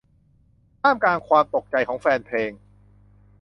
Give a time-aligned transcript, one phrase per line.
[0.81, 2.51] ท่ามกลางความตกใจของแฟนเพลง